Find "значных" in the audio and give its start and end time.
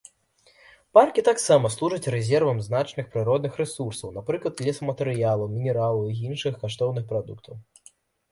2.67-3.11